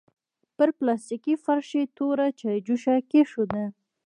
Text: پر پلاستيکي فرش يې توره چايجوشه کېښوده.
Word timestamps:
پر 0.55 0.69
پلاستيکي 0.77 1.33
فرش 1.43 1.69
يې 1.77 1.83
توره 1.97 2.27
چايجوشه 2.39 2.95
کېښوده. 3.11 3.63